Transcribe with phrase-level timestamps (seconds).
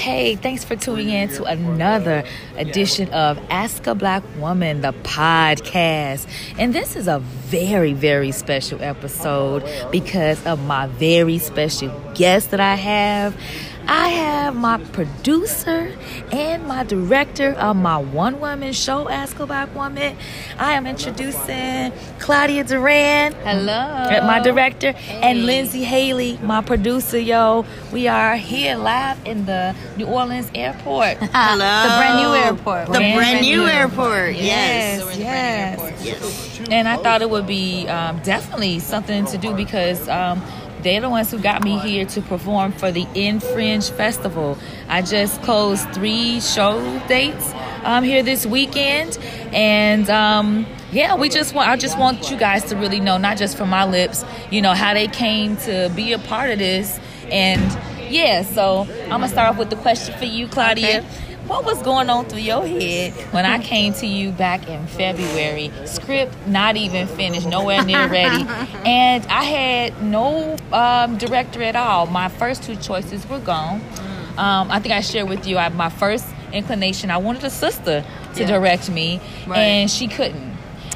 [0.00, 2.24] Hey, thanks for tuning in to another
[2.56, 6.26] edition of Ask a Black Woman, the podcast.
[6.58, 12.60] And this is a very, very special episode because of my very special guest that
[12.60, 13.36] I have.
[13.86, 15.96] I have my producer
[16.32, 20.16] and my director of my one woman show, Ask a Black Woman.
[20.58, 23.32] I am introducing Claudia Duran.
[23.32, 24.26] Hello.
[24.26, 24.94] My director.
[25.08, 27.64] And Lindsay Haley, my producer, yo.
[27.92, 31.16] We are here live in the New Orleans airport.
[31.20, 31.82] Hello.
[31.82, 32.86] The brand new airport.
[32.86, 34.34] The brand, brand new, new airport.
[34.34, 35.18] Yes.
[35.18, 35.78] Yes.
[36.04, 36.04] yes.
[36.04, 36.68] yes.
[36.70, 40.42] And I thought it would be um, definitely something to do because um,
[40.82, 44.58] they're the ones who got me here to perform for the Infringe Festival.
[44.88, 47.52] I just closed three show dates
[47.84, 49.18] um, here this weekend,
[49.52, 53.36] and um, yeah, we just want I just want you guys to really know, not
[53.36, 56.98] just from my lips, you know, how they came to be a part of this,
[57.30, 57.60] and
[58.10, 58.42] yeah.
[58.42, 61.00] So I'm gonna start off with the question for you, Claudia.
[61.00, 64.86] Okay what was going on through your head when I came to you back in
[64.86, 65.72] February?
[65.84, 68.44] Script not even finished, nowhere near ready,
[68.86, 72.06] and I had no um, director at all.
[72.06, 73.82] My first two choices were gone.
[74.38, 77.10] Um, I think I shared with you I, my first inclination.
[77.10, 78.46] I wanted a sister to yeah.
[78.46, 79.58] direct me, right.
[79.58, 80.49] and she couldn't.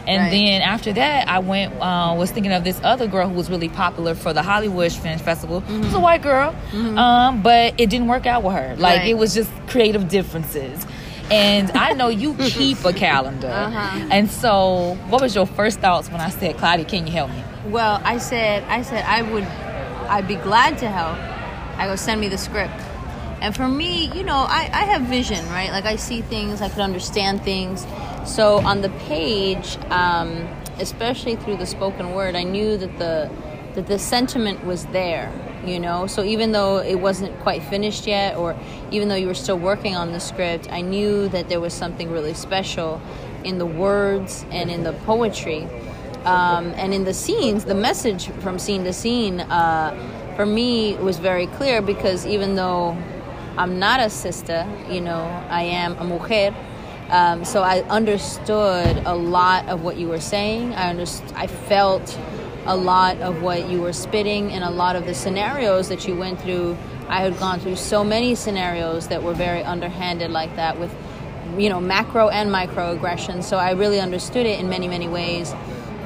[0.06, 0.30] And right.
[0.30, 3.69] then after that, I went uh, was thinking of this other girl who was really
[3.69, 5.62] popular for the Hollywood Fringe Festival.
[5.62, 5.83] Mm-hmm.
[5.83, 6.98] It was a white girl, mm-hmm.
[6.98, 8.77] um, but it didn't work out with her.
[8.77, 9.10] Like right.
[9.10, 10.86] it was just creative differences.
[11.30, 13.48] And I know you keep a calendar.
[13.48, 14.08] Uh-huh.
[14.10, 17.42] And so, what was your first thoughts when I said, "Claudia, can you help me?"
[17.66, 21.19] Well, I said, I said I would, I'd be glad to help.
[21.78, 22.75] I go send me the script.
[23.45, 25.70] And for me, you know, I, I have vision, right?
[25.70, 27.87] Like I see things, I could understand things.
[28.25, 33.31] So on the page, um, especially through the spoken word, I knew that the
[33.75, 35.31] that the sentiment was there.
[35.67, 38.56] You know, so even though it wasn't quite finished yet, or
[38.91, 42.11] even though you were still working on the script, I knew that there was something
[42.11, 43.03] really special
[43.45, 45.69] in the words and in the poetry.
[46.25, 49.93] Um, and in the scenes, the message from scene to scene, uh,
[50.34, 52.97] for me, was very clear because even though
[53.56, 56.54] I'm not a sister, you know, I am a mujer
[57.10, 60.75] um, so I understood a lot of what you were saying.
[60.75, 62.19] I underst- I felt
[62.66, 66.16] a lot of what you were spitting and a lot of the scenarios that you
[66.16, 66.76] went through.
[67.09, 70.91] I had gone through so many scenarios that were very underhanded like that with
[71.59, 73.43] you know macro and micro aggression.
[73.43, 75.54] So I really understood it in many many ways.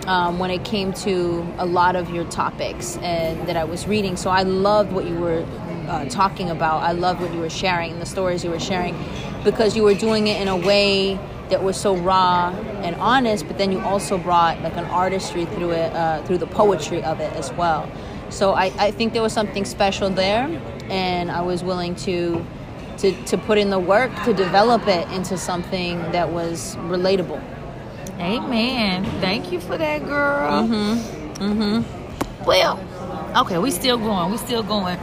[0.07, 4.17] Um, when it came to a lot of your topics and that I was reading.
[4.17, 5.45] So I loved what you were
[5.89, 6.83] uh, talking about.
[6.83, 8.97] I loved what you were sharing and the stories you were sharing
[9.45, 11.19] because you were doing it in a way
[11.49, 12.51] that was so raw
[12.83, 16.47] and honest, but then you also brought like an artistry through it, uh, through the
[16.47, 17.91] poetry of it as well.
[18.31, 20.49] So I, I think there was something special there,
[20.91, 22.45] and I was willing to,
[22.99, 27.43] to, to put in the work to develop it into something that was relatable.
[28.19, 29.05] Amen.
[29.21, 30.65] Thank you for that, girl.
[30.65, 31.43] Mm-hmm.
[31.43, 32.45] Mm-hmm.
[32.45, 32.79] Well,
[33.37, 34.31] okay, we still going.
[34.31, 34.99] We still going.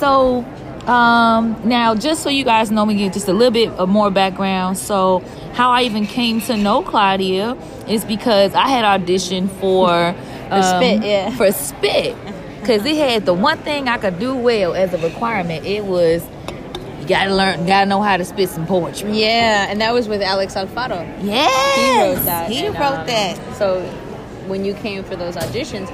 [0.00, 0.44] So
[0.86, 4.78] um, now, just so you guys know, me just a little bit of more background.
[4.78, 5.22] So,
[5.52, 7.56] how I even came to know Claudia
[7.86, 9.90] is because I had auditioned for
[10.50, 12.16] um, spit, yeah, for spit,
[12.60, 15.66] because it had the one thing I could do well as a requirement.
[15.66, 16.26] It was
[17.00, 19.12] you gotta learn, gotta know how to spit some poetry.
[19.12, 21.06] Yeah, and that was with Alex Alfaro.
[21.22, 21.46] Yeah,
[21.76, 22.50] he wrote that.
[22.50, 23.56] He and, wrote um, that.
[23.56, 23.82] So,
[24.46, 25.88] when you came for those auditions,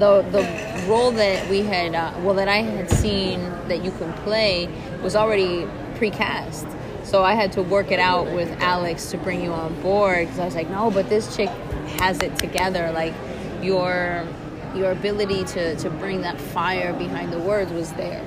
[0.00, 4.12] the the role that we had, uh, well, that I had seen that you can
[4.24, 4.68] play
[5.02, 6.70] was already precast.
[7.04, 10.38] So I had to work it out with Alex to bring you on board because
[10.38, 11.50] I was like, no, but this chick
[11.98, 12.90] has it together.
[12.92, 13.14] Like
[13.62, 14.26] your
[14.74, 18.24] your ability to to bring that fire behind the words was there.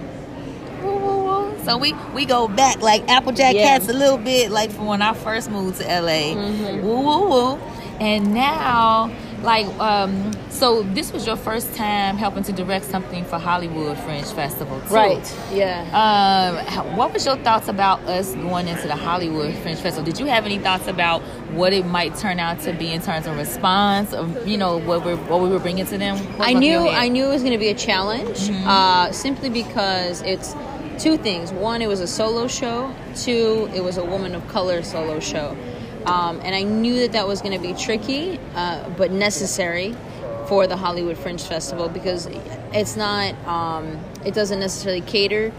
[1.67, 3.77] So we we go back like Applejack yeah.
[3.77, 6.33] Cats a little bit, like from when I first moved to LA.
[6.33, 6.87] Mm-hmm.
[6.87, 7.55] Woo woo woo,
[7.99, 9.11] and now
[9.43, 14.25] like um so this was your first time helping to direct something for hollywood fringe
[14.31, 14.95] festival too.
[14.95, 16.61] right yeah.
[16.73, 20.05] Um what was your thoughts about us going into the hollywood fringe festival?
[20.05, 23.27] Did you have any thoughts about what it might turn out to be in terms
[23.27, 26.17] of response of you know what we what we were bringing to them?
[26.37, 28.67] What i knew i knew it was going to be a challenge mm-hmm.
[28.67, 30.55] uh simply because it's
[30.97, 31.51] two things.
[31.51, 32.93] One it was a solo show.
[33.15, 35.55] Two it was a woman of color solo show
[36.07, 39.95] um, and I knew that that was going to be tricky, uh, but necessary
[40.47, 42.29] for the Hollywood Fringe Festival because
[42.73, 45.51] it's not, um, it doesn't necessarily cater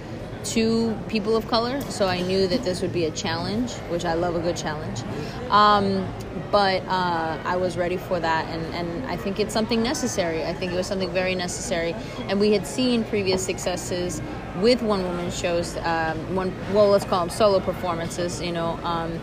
[0.45, 1.81] to people of color.
[1.83, 5.03] So I knew that this would be a challenge, which I love a good challenge.
[5.51, 6.09] Um,
[6.51, 10.45] but uh, I was ready for that, and, and I think it's something necessary.
[10.45, 11.95] I think it was something very necessary.
[12.29, 14.23] And we had seen previous successes
[14.61, 18.41] with one woman shows, um, one well, let's call them solo performances.
[18.41, 19.21] You know, um,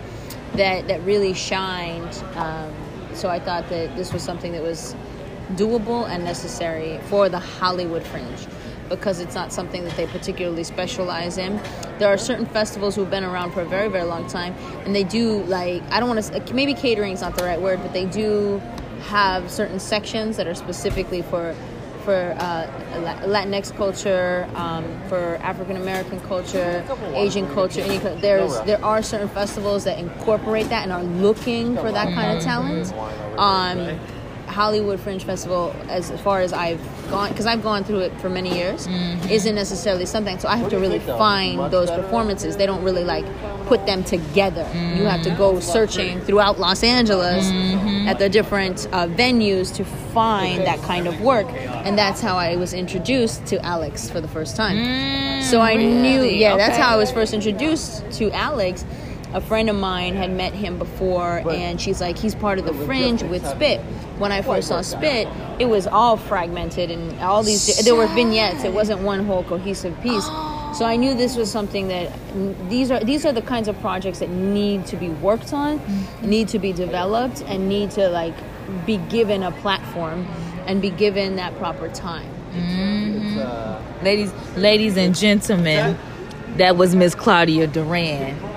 [0.53, 2.23] that that really shined.
[2.35, 2.73] Um,
[3.13, 4.95] so I thought that this was something that was
[5.53, 8.47] doable and necessary for the Hollywood Fringe
[8.89, 11.59] because it's not something that they particularly specialize in.
[11.97, 14.53] There are certain festivals who've been around for a very, very long time,
[14.85, 17.81] and they do like I don't want to maybe catering is not the right word,
[17.81, 18.61] but they do
[19.07, 21.55] have certain sections that are specifically for
[22.05, 22.67] for uh,
[23.25, 27.83] Latinx culture, um, for African American culture, Asian culture.
[28.21, 32.43] There's there are certain festivals that incorporate that and are looking for that kind of
[32.43, 32.93] talent.
[33.37, 33.99] Um,
[34.55, 36.79] Hollywood Fringe Festival, as far as I've
[37.11, 39.29] gone, because I've gone through it for many years, mm-hmm.
[39.29, 40.39] isn't necessarily something.
[40.39, 42.55] So I have to really find those performances.
[42.55, 43.25] They don't really like
[43.67, 44.63] put them together.
[44.63, 44.97] Mm-hmm.
[44.97, 48.07] You have to go searching throughout Los Angeles mm-hmm.
[48.07, 51.47] at the different uh, venues to find that kind of work,
[51.85, 54.77] and that's how I was introduced to Alex for the first time.
[54.77, 56.01] Mm, so I really?
[56.01, 56.57] knew, yeah, okay.
[56.57, 58.85] that's how I was first introduced to Alex
[59.35, 62.73] a friend of mine had met him before and she's like he's part of the
[62.85, 63.81] fringe with spit.
[64.17, 65.27] When i first saw spit
[65.59, 68.63] it was all fragmented and all these there were vignettes.
[68.63, 70.25] It wasn't one whole cohesive piece.
[70.77, 72.11] So i knew this was something that
[72.69, 75.81] these are these are the kinds of projects that need to be worked on
[76.21, 78.35] need to be developed and need to like
[78.85, 80.25] be given a platform
[80.65, 82.29] and be given that proper time.
[82.53, 84.03] Mm-hmm.
[84.03, 85.97] Ladies, ladies and gentlemen,
[86.57, 88.54] that was Miss Claudia Duran.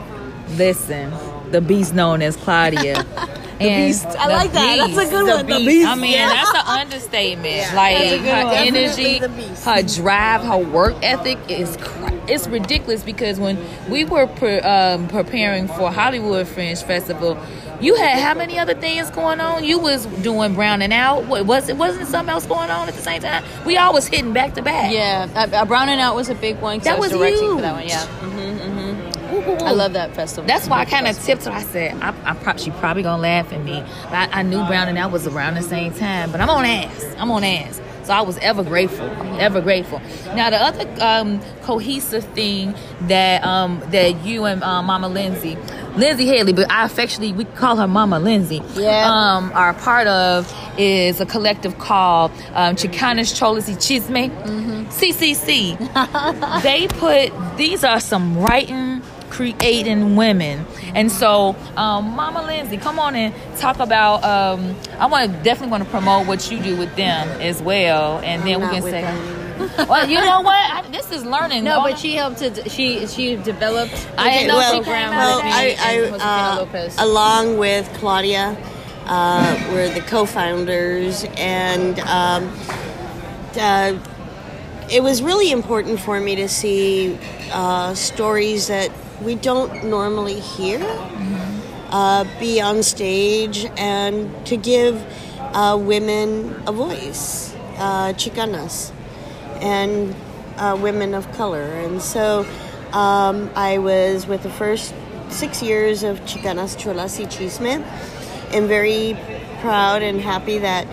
[0.57, 1.13] Listen,
[1.51, 3.05] the beast known as Claudia.
[3.59, 4.07] The beast.
[4.07, 4.77] I like that.
[4.77, 5.47] That's a good the one.
[5.47, 5.67] The Beast.
[5.67, 5.89] beast.
[5.89, 6.29] I mean, Yeah.
[6.29, 7.57] that's an understatement.
[7.57, 8.55] That's a Like her one.
[8.55, 9.65] energy, the beast.
[9.65, 13.03] her drive, her work ethic is cra- it's ridiculous.
[13.03, 13.59] Because when
[13.91, 17.37] we were pre- um, preparing for Hollywood Fringe Festival,
[17.81, 19.65] you had how many other things going on?
[19.65, 21.25] You was doing Browning Out.
[21.27, 21.77] What was it?
[21.77, 23.43] Wasn't something else going on at the same time?
[23.67, 24.93] We all was hitting back to back.
[24.93, 26.79] Yeah, uh, uh, Brown and Out was a big one.
[26.79, 27.89] 'cause That I was, was directing for that one.
[27.89, 28.38] Yeah, hmm
[29.63, 30.47] I love that festival.
[30.47, 31.51] That's why I kind of tipped her.
[31.51, 33.85] I said, I, I she probably gonna laugh at me.
[34.05, 36.33] But I, I knew Brown and that was around the same time.
[36.33, 37.15] But I'm on ass.
[37.19, 37.81] I'm on ass.
[38.05, 39.05] So I was ever grateful,
[39.39, 40.01] ever grateful.
[40.35, 45.59] Now the other um, cohesive thing that um, that you and uh, Mama Lindsay,
[45.95, 49.05] Lindsay Haley, but I affectionately we call her Mama Lindsay, Yeah.
[49.11, 54.31] um, are a part of is a collective called um, Chicanas Cholas y Chisme,
[54.87, 55.77] CCC
[56.63, 60.65] they put these are some writing creating women
[60.95, 65.71] and so um, mama lindsay come on and talk about um, i want to definitely
[65.71, 69.03] want to promote what you do with them as well and then we can say
[69.03, 69.45] them
[69.89, 72.69] well you know what I, this is learning No, All- but she helped to.
[72.71, 74.09] She she developed.
[74.17, 75.79] I didn't a know she program came out with of me that.
[75.81, 78.57] and I, I uh, along with Claudia,
[79.07, 82.57] uh, we're the co-founders, and um,
[83.59, 83.99] uh,
[84.91, 87.19] it was really important for me to see
[87.53, 88.91] uh, stories that
[89.23, 90.81] we don't normally hear
[91.91, 95.03] uh, be on stage and to give
[95.55, 98.93] uh, women a voice, uh, Chicanas,
[99.61, 100.15] and
[100.57, 101.63] uh, women of color.
[101.63, 102.47] And so
[102.93, 104.95] um, I was with the first
[105.31, 107.83] six years of Chicanas Cholas y Chisme
[108.53, 109.17] and very
[109.61, 110.87] proud and happy that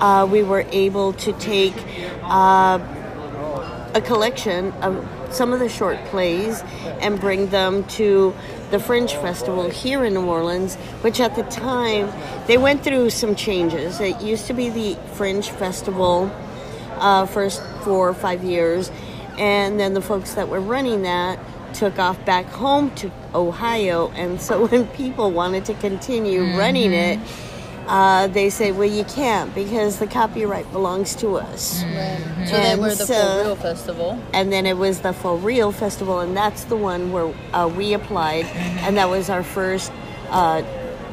[0.00, 1.74] uh, we were able to take
[2.22, 2.78] uh,
[3.94, 6.62] a collection of some of the short plays
[7.00, 8.34] and bring them to
[8.70, 12.12] the Fringe Festival here in New Orleans, which at the time
[12.46, 14.00] they went through some changes.
[14.00, 16.30] It used to be the Fringe Festival
[16.98, 18.90] uh, first four or five years,
[19.38, 21.38] and then the folks that were running that
[21.74, 24.10] took off back home to Ohio.
[24.10, 27.18] And so when people wanted to continue running it,
[27.86, 32.80] uh, they said, "Well, you can't because the copyright belongs to us." So then And
[32.80, 34.18] we're the so- For Real Festival.
[34.32, 37.92] and then it was the For Real Festival, and that's the one where uh, we
[37.94, 38.46] applied,
[38.84, 39.92] and that was our first
[40.30, 40.62] uh,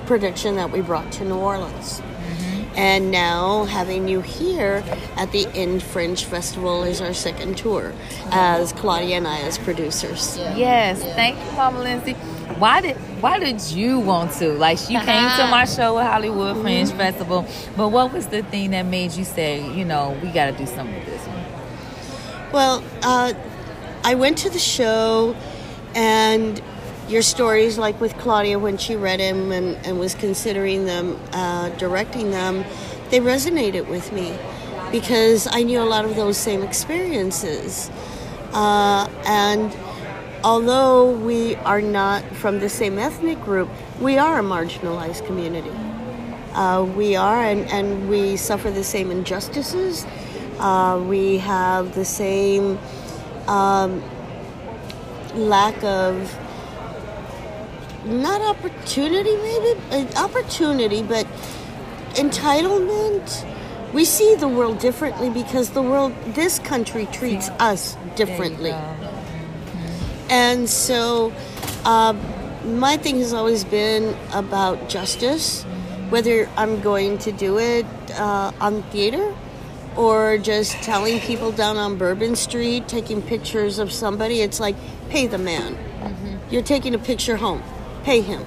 [0.05, 2.01] production that we brought to New Orleans.
[2.75, 4.83] And now having you here
[5.15, 7.91] at the In Fringe Festival is our second tour
[8.31, 10.38] as Claudia and I as producers.
[10.55, 12.13] Yes, thank you, Mama Lindsay.
[12.59, 14.53] Why did Why did you want to?
[14.53, 18.71] Like, you came to my show at Hollywood Fringe Festival, but what was the thing
[18.71, 22.51] that made you say, you know, we got to do something with this one?
[22.51, 23.33] Well, uh,
[24.03, 25.36] I went to the show,
[25.95, 26.62] and
[27.09, 31.69] your stories, like with Claudia when she read them and, and was considering them, uh,
[31.69, 32.65] directing them,
[33.09, 34.38] they resonated with me
[34.91, 37.89] because I knew a lot of those same experiences.
[38.53, 39.75] Uh, and
[40.44, 45.72] although we are not from the same ethnic group, we are a marginalized community.
[46.53, 50.06] Uh, we are, and, and we suffer the same injustices.
[50.60, 52.79] Uh, we have the same
[53.48, 54.01] um,
[55.36, 56.36] lack of
[58.06, 61.27] not opportunity, maybe uh, opportunity, but
[62.13, 63.46] entitlement.
[63.94, 68.74] We see the world differently because the world, this country treats us differently.
[70.29, 71.34] And so,
[71.86, 72.19] um,
[72.79, 75.63] my thing has always been about justice,
[76.10, 79.34] whether I'm going to do it uh, on theater
[79.96, 84.41] or just telling people down on Bourbon Street, taking pictures of somebody.
[84.41, 84.75] It's like,
[85.10, 85.77] pay the man.
[86.51, 87.63] You're taking a picture home,
[88.03, 88.46] pay him.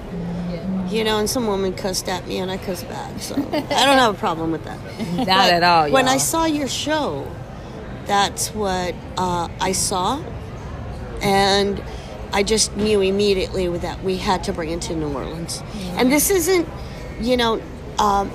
[0.89, 3.21] You know, and some woman cussed at me and I cussed back.
[3.21, 4.77] So I don't have a problem with that.
[5.15, 5.91] Not But at all.
[5.91, 7.31] When I saw your show,
[8.05, 10.21] that's what uh, I saw,
[11.21, 11.81] and
[12.33, 15.61] I just knew immediately that we had to bring it to New Orleans.
[15.97, 16.67] And this isn't,
[17.19, 17.61] you know,
[17.99, 18.31] um,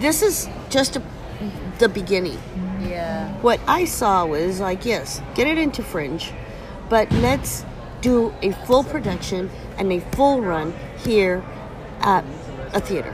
[0.00, 1.02] this is just a,
[1.78, 2.38] the beginning.
[2.80, 3.32] Yeah.
[3.40, 6.32] What I saw was like, yes, get it into Fringe,
[6.88, 7.64] but let's
[8.00, 11.44] do a full production and a full run here
[12.00, 12.24] at
[12.72, 13.12] a theater.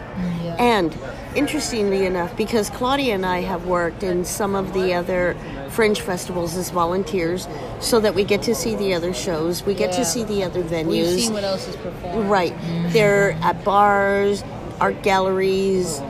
[0.59, 0.97] And
[1.35, 5.37] interestingly enough, because Claudia and I have worked in some of the other
[5.71, 7.49] Fringe festivals as volunteers,
[7.81, 9.97] so that we get to see the other shows, we get Yeah.
[9.99, 10.87] to see the other venues.
[10.87, 12.31] We've seen what else is performed.
[12.31, 12.55] Right.
[12.89, 14.45] They're at bars,
[14.81, 16.01] art galleries,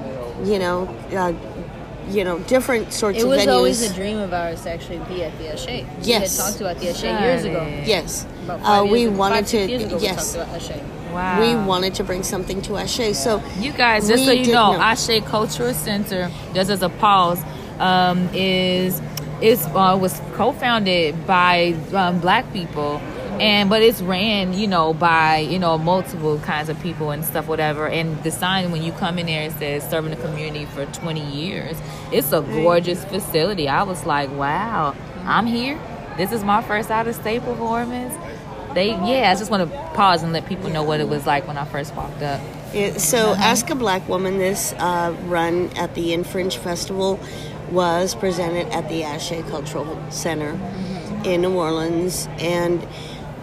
[0.44, 1.32] you know, uh,
[2.10, 3.32] you know, different sorts of venues.
[3.32, 5.66] It was always a dream of ours to actually be at the Ashe.
[5.66, 6.36] We Yes.
[6.36, 7.66] had talked about the Ashe years ago.
[7.86, 8.26] Yes.
[8.46, 9.16] Uh, we ago.
[9.16, 9.58] wanted to.
[9.58, 10.36] ago yes.
[11.14, 11.54] We talked about Ashe.
[11.62, 11.62] Wow.
[11.62, 13.16] We wanted to bring something to Ashe.
[13.16, 14.80] So You guys, just so you know, know.
[14.80, 17.42] Ashe Cultural Center, just as a pause,
[17.78, 19.00] um, is
[19.42, 22.99] is uh, was co-founded by um, black people,
[23.40, 27.47] and but it's ran, you know, by you know multiple kinds of people and stuff,
[27.49, 27.88] whatever.
[27.88, 31.21] And the sign when you come in there, it says serving the community for 20
[31.21, 31.76] years.
[32.12, 33.68] It's a gorgeous facility.
[33.68, 34.94] I was like, wow,
[35.25, 35.78] I'm here.
[36.16, 38.14] This is my first out of state performance.
[38.74, 41.46] They, yeah, I just want to pause and let people know what it was like
[41.46, 42.40] when I first walked up.
[42.72, 43.42] Yeah, so, uh-huh.
[43.42, 47.20] Ask a Black Woman, this uh, run at the Infringe Festival
[47.70, 51.24] was presented at the Ashe Cultural Center mm-hmm.
[51.24, 52.28] in New Orleans.
[52.38, 52.86] And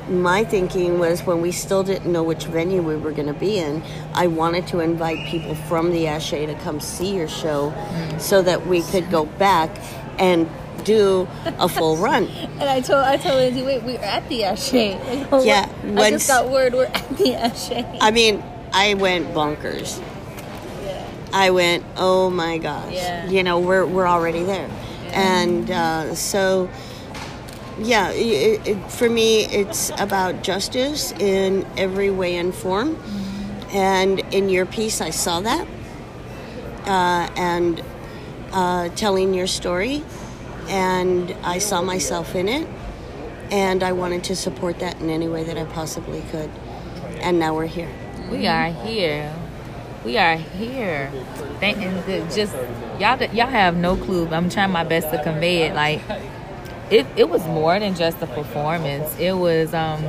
[0.09, 3.57] my thinking was when we still didn't know which venue we were going to be
[3.57, 3.83] in,
[4.13, 8.19] I wanted to invite people from the Ashe to come see your show mm-hmm.
[8.19, 9.69] so that we could go back
[10.19, 10.49] and
[10.83, 12.27] do a full run.
[12.27, 14.71] And I told I told Lindsay, wait, we're at the Ashe.
[14.71, 17.85] Go, Yeah, I just got word we're at the Ashe.
[18.01, 20.01] I mean, I went bonkers.
[21.33, 22.93] I went, oh my gosh.
[22.93, 23.29] Yeah.
[23.29, 24.69] You know, we're, we're already there.
[25.13, 26.69] And uh, so,
[27.79, 33.01] yeah, it, it, for me, it's about justice in every way and form.
[33.71, 35.67] And in your piece, I saw that.
[36.85, 37.81] Uh, and
[38.51, 40.03] uh, telling your story.
[40.71, 42.67] And I saw myself in it.
[43.51, 46.49] And I wanted to support that in any way that I possibly could.
[47.19, 47.91] And now we're here.
[48.31, 49.35] We are here.
[50.05, 51.11] We are here.
[51.59, 52.55] Thank and just
[52.99, 53.21] y'all.
[53.21, 54.27] Y'all have no clue.
[54.29, 55.75] I'm trying my best to convey it.
[55.75, 56.01] Like
[56.91, 57.05] it.
[57.15, 59.17] It was more than just a performance.
[59.19, 60.01] It was um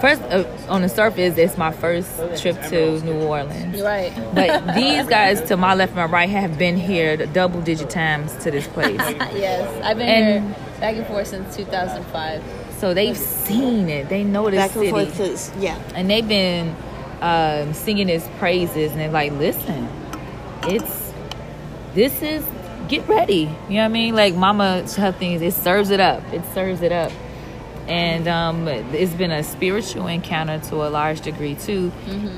[0.00, 1.36] first uh, on the surface.
[1.36, 3.76] It's my first trip to New Orleans.
[3.76, 4.12] You're right.
[4.34, 8.34] But these guys to my left and my right have been here double digit times
[8.44, 8.98] to this place.
[9.34, 12.42] yes, I've been And- here back and forth since 2005.
[12.78, 14.08] So they've seen it.
[14.08, 14.90] They know this Back and city.
[14.90, 15.78] forth is, yeah.
[15.94, 16.74] and they've been
[17.20, 19.86] um, singing his praises and they're like listen
[20.64, 21.12] it's
[21.94, 22.42] this is
[22.90, 23.48] get ready.
[23.68, 24.14] You know what i mean?
[24.14, 26.22] Like mama her things, it serves it up.
[26.34, 27.12] It serves it up.
[27.86, 31.90] And um, it's been a spiritual encounter to a large degree too.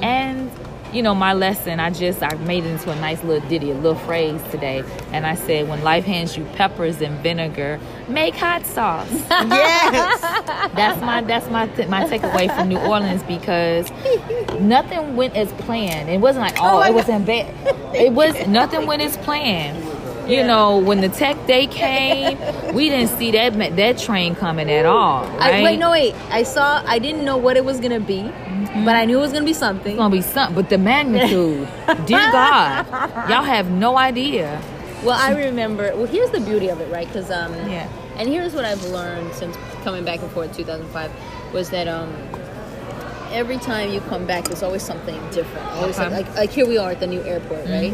[0.02, 0.50] And
[0.92, 3.74] you know my lesson i just i made it into a nice little ditty a
[3.74, 4.84] little phrase today.
[5.12, 9.08] And i said when life hands you peppers and vinegar make hot sauce.
[9.30, 10.20] Yes.
[10.74, 13.90] that's my that's my th- my takeaway from New Orleans because
[14.60, 16.10] nothing went as planned.
[16.10, 17.46] It wasn't like oh, it wasn't bad.
[17.94, 19.91] It was nothing went as planned.
[20.26, 22.38] You know, when the tech day came,
[22.74, 25.24] we didn't see that that train coming at all.
[25.38, 25.54] Right?
[25.54, 26.14] I, wait, no, wait.
[26.30, 26.82] I saw.
[26.86, 28.22] I didn't know what it was gonna be,
[28.84, 29.92] but I knew it was gonna be something.
[29.92, 31.66] It's gonna be something, but the magnitude,
[32.06, 32.86] dear God,
[33.28, 34.60] y'all have no idea.
[35.02, 35.94] Well, I remember.
[35.96, 37.06] Well, here's the beauty of it, right?
[37.08, 37.88] Because um, Yeah.
[38.16, 41.10] And here's what I've learned since coming back and forth 2005
[41.54, 42.14] was that um,
[43.32, 45.66] every time you come back, there's always something different.
[45.72, 46.10] Always Okay.
[46.10, 47.92] like, like like here we are at the new airport, right?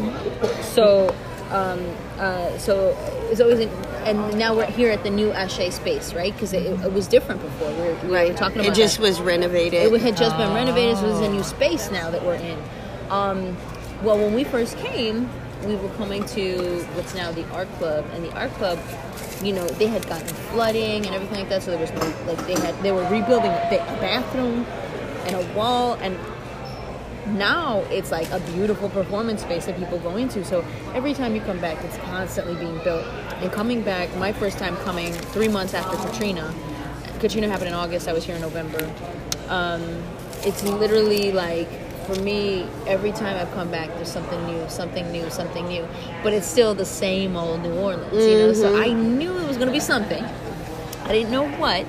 [0.75, 1.15] So.
[1.51, 1.79] Um,
[2.17, 2.95] uh, so
[3.31, 3.69] it's always, in,
[4.05, 6.33] and now we're here at the new Ashe space, right?
[6.33, 7.71] Because it, it was different before.
[7.71, 9.03] We were, we were talking about It just that.
[9.03, 9.91] was renovated.
[9.91, 12.59] It had just been renovated, so it was a new space now that we're in.
[13.09, 13.57] Um,
[14.03, 15.29] well, when we first came,
[15.65, 18.79] we were coming to what's now the art club, and the art club,
[19.43, 21.63] you know, they had gotten flooding and everything like that.
[21.63, 24.65] So there was no like they had they were rebuilding a bathroom
[25.25, 26.17] and a wall and
[27.37, 30.43] now it's like a beautiful performance space that people go into.
[30.43, 33.05] So every time you come back, it's constantly being built.
[33.41, 36.53] And coming back, my first time coming three months after Katrina,
[37.19, 38.07] Katrina happened in August.
[38.07, 38.91] I was here in November.
[39.47, 40.03] Um,
[40.43, 41.69] it's literally like
[42.05, 45.87] for me, every time I've come back, there's something new, something new, something new.
[46.23, 48.53] But it's still the same old New Orleans, you know.
[48.53, 50.23] So I knew it was going to be something.
[50.23, 51.85] I didn't know what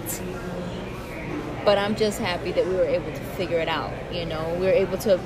[1.64, 3.92] but I'm just happy that we were able to figure it out.
[4.12, 5.18] You know, we were able to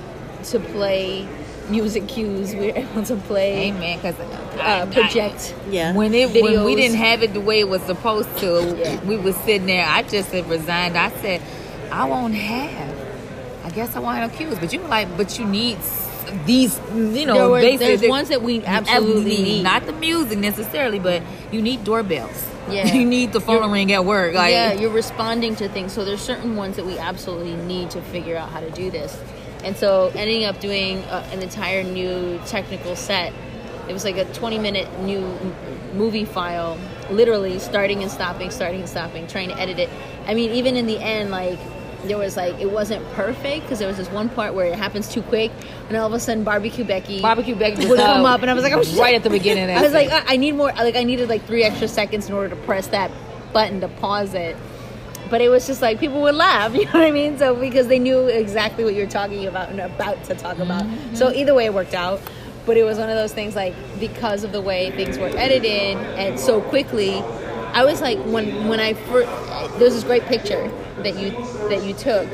[0.51, 1.27] to play
[1.69, 2.55] music cues.
[2.55, 3.99] We were able to play Amen.
[3.99, 4.19] Because
[4.61, 5.55] uh, project.
[5.69, 5.95] Yeah.
[5.95, 9.05] when it when we didn't have it the way it was supposed to, Yeah.
[9.05, 9.85] we was sitting there.
[9.87, 10.97] I just had resigned.
[10.97, 11.41] I said,
[11.91, 12.95] I won't have.
[13.65, 14.59] I guess I won't have no cues.
[14.59, 15.79] But you were like, but you need
[16.47, 19.63] these, you know, There were, basic- there's ones that we absolutely need.
[19.63, 22.47] Not the music necessarily, but you need doorbells.
[22.71, 22.87] Yeah.
[22.95, 24.35] you need the phone to ring at work.
[24.35, 25.93] Like, yeah, you're responding to things.
[25.93, 29.19] So there's certain ones that we absolutely need to figure out how to do this.
[29.63, 33.33] And so ending up doing uh, an entire new technical set.
[33.89, 35.55] It was like a 20 minute new m-
[35.95, 36.79] movie file,
[37.11, 39.91] literally starting and stopping, starting and stopping, trying to edit it.
[40.27, 41.59] I mean, even in the end, like
[42.09, 45.09] there was like it wasn't perfect because there was this one part where it happens
[45.09, 45.51] too quick,
[45.89, 48.65] and all of a sudden barbecue Becky, Barbecue Becky would come up, and I was
[48.65, 48.99] like, shit.
[48.99, 50.11] right at the beginning I was like.
[50.11, 50.73] I I need more.
[50.73, 53.11] Like, I needed like three extra seconds in order to press that
[53.53, 54.57] button to pause it.
[55.31, 57.39] But it was just like people would laugh, you know what I mean?
[57.39, 60.83] So because they knew exactly what you're talking about and about to talk about.
[60.83, 61.15] Mm-hmm.
[61.15, 62.21] So either way, it worked out.
[62.67, 65.99] But it was one of those things like because of the way things were edited
[66.17, 67.23] and so quickly,
[67.75, 69.29] I was like when when I first
[69.79, 71.31] there's this great picture that you
[71.69, 72.27] that you took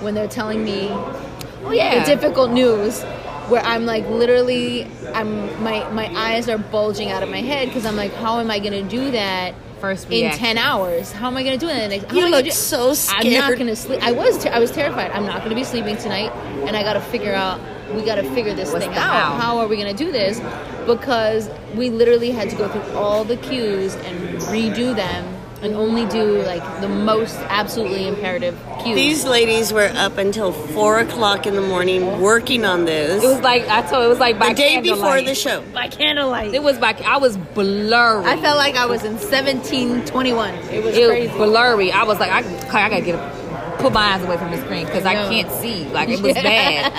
[0.00, 1.98] when they're telling me oh yeah.
[1.98, 3.02] the difficult news
[3.48, 7.84] where I'm like literally I'm my my eyes are bulging out of my head because
[7.84, 11.12] I'm like how am I gonna do that First in 10 hours?
[11.12, 14.02] How am I gonna do it Like, how You look so I'm not gonna sleep.
[14.02, 15.12] I was ter- I was terrified.
[15.12, 16.32] I'm not gonna be sleeping tonight
[16.66, 17.60] and I gotta figure out
[17.94, 19.36] we gotta figure this What's thing out how?
[19.36, 20.40] how are we gonna do this
[20.86, 26.06] because we literally had to go through all the cues and redo them and only
[26.06, 31.54] do like the most absolutely imperative cues These ladies were up until four o'clock in
[31.56, 33.24] the morning working on this.
[33.24, 34.04] It was like I told.
[34.04, 35.62] It was like by the day before the show.
[35.74, 36.92] by candlelight It was by.
[37.04, 38.24] I was blurry.
[38.24, 40.54] I felt like I was in 1721.
[40.54, 41.26] It was it crazy.
[41.36, 41.90] was blurry.
[41.90, 43.37] I was like, I, I gotta get a,
[43.78, 45.84] put my eyes away from the screen because I can't see.
[45.86, 46.92] Like it was bad.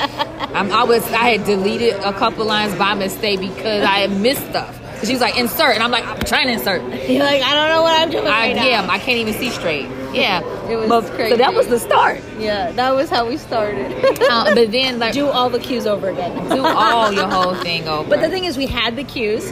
[0.53, 1.03] I'm, I was.
[1.11, 4.75] I had deleted a couple lines by mistake because I had missed stuff.
[5.05, 6.81] She was like, insert, and I'm like, I'm trying to insert.
[7.09, 8.65] You're like, I don't know what I'm doing I right now.
[8.65, 9.87] yeah, I can't even see straight.
[10.13, 11.29] Yeah, It was but, crazy.
[11.31, 12.19] So that was the start.
[12.37, 13.93] Yeah, that was how we started.
[14.21, 16.33] Uh, but then like do all the cues over again.
[16.49, 18.09] do all your whole thing over.
[18.09, 19.45] But the thing is, we had the cues,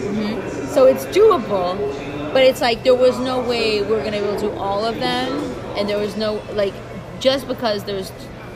[0.74, 1.78] so it's doable.
[2.34, 4.84] But it's like there was no way we were gonna be able to do all
[4.84, 5.30] of them,
[5.78, 6.74] and there was no like
[7.20, 8.12] just because there's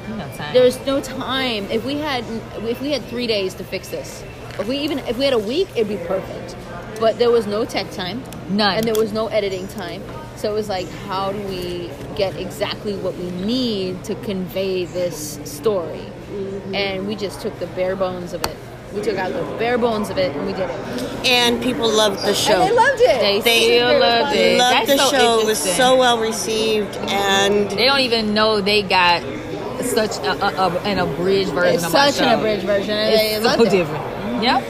[0.10, 0.54] No time.
[0.54, 1.66] there's no time.
[1.72, 2.24] If we had
[2.68, 4.24] if we had three days to fix this,
[4.60, 6.56] if we even if we had a week, it'd be perfect.
[7.00, 8.76] But there was no tech time, None.
[8.78, 10.04] and there was no editing time.
[10.36, 15.40] So it was like, how do we get exactly what we need to convey this
[15.46, 16.00] story?
[16.32, 16.76] Mm-hmm.
[16.76, 18.56] And we just took the bare bones of it.
[18.94, 21.26] We took out the bare bones of it, and we did it.
[21.26, 22.62] And people loved the show.
[22.62, 23.20] And they loved it.
[23.22, 24.58] They They still loved it.
[24.60, 25.40] Loved That's the so show.
[25.40, 29.22] It was so well received, and They don't even know they got
[29.84, 32.32] such a, a, a an abridged version It's of my such show.
[32.34, 32.92] an abridged version.
[32.92, 33.72] and they It's loved so it.
[33.72, 34.44] different.
[34.44, 34.64] Yep.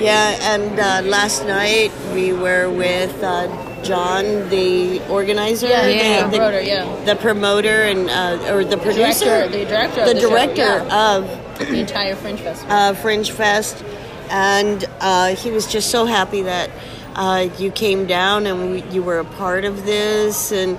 [0.00, 0.54] yeah.
[0.54, 3.46] And uh, last night we were with uh,
[3.84, 6.24] John, the organizer, Yeah, the, Yeah.
[6.24, 7.04] the the, promoter, yeah.
[7.04, 10.62] the promoter, and uh, or the producer, Director, the director, of the the show, director
[10.86, 11.16] yeah.
[11.16, 12.72] of the entire Fringe Festival.
[12.72, 13.84] uh, Fringe Fest,
[14.30, 16.70] and uh, he was just so happy that
[17.14, 20.78] uh, you came down and we, you were a part of this, and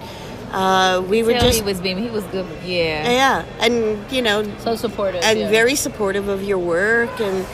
[0.52, 2.46] uh, we were Tell just he was being he was good.
[2.64, 3.10] Yeah.
[3.12, 5.22] yeah, and you know, so supportive.
[5.24, 5.50] and yeah.
[5.50, 7.46] very supportive of your work, and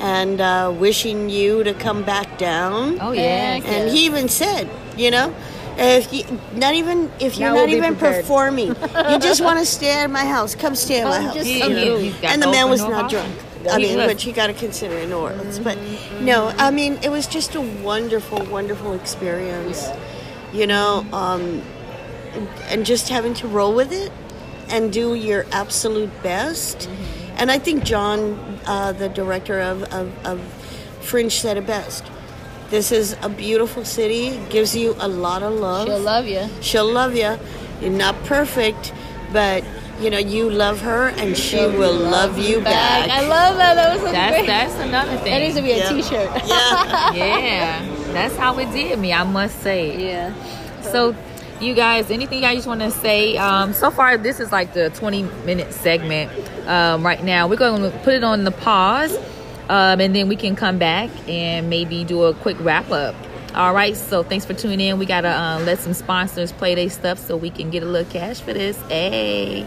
[0.00, 2.98] and uh, wishing you to come back down.
[3.00, 3.54] Oh yeah.
[3.56, 3.88] And Yeah.
[3.88, 5.34] he even said, you know,
[5.78, 8.22] if you not even if you're Now not we'll even prepared.
[8.24, 10.54] performing, you just want to stay at my house.
[10.54, 11.34] Come stay at my house.
[11.34, 11.98] just He- come he- through.
[11.98, 13.16] he's got and the man was not policy.
[13.16, 13.34] drunk.
[13.70, 15.58] I mean, which you got to consider in New Orleans.
[15.58, 15.78] But
[16.20, 19.86] no, I mean, it was just a wonderful, wonderful experience.
[20.52, 21.62] You know, um,
[22.68, 24.10] and just having to roll with it
[24.70, 26.88] and do your absolute best.
[27.36, 30.40] And I think John, uh, the director of, of, of
[31.00, 32.04] Fringe, said it best.
[32.70, 34.38] This is a beautiful city.
[34.50, 35.86] Gives you a lot of love.
[35.88, 36.48] She'll love you.
[36.60, 37.38] She'll love you.
[37.80, 38.92] You're not perfect,
[39.32, 39.64] but
[40.00, 43.08] you know, you love her and she will love you back.
[43.10, 43.74] I love that.
[43.74, 44.46] That was so That's great.
[44.46, 45.24] that's another thing.
[45.32, 46.02] that needs to be a Yeah.
[46.02, 47.12] shirt Yeah.
[47.14, 49.12] yeah, that's how it did me.
[49.12, 50.08] I must say.
[50.10, 50.32] yeah.
[50.82, 51.14] So,
[51.60, 53.36] you guys, anything you guys want to say?
[53.36, 56.30] Um, so far, this is like the 20 minute segment.
[56.68, 59.16] Um, right now, we're going to put it on the pause,
[59.68, 63.14] um, and then we can come back and maybe do a quick wrap up.
[63.54, 63.96] All right.
[63.96, 64.98] So, thanks for tuning in.
[64.98, 68.10] We gotta uh, let some sponsors play their stuff so we can get a little
[68.10, 68.76] cash for this.
[68.88, 69.66] Hey.